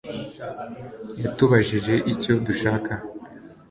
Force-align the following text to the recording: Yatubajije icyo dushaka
Yatubajije 1.23 1.93
icyo 2.13 2.33
dushaka 2.45 2.91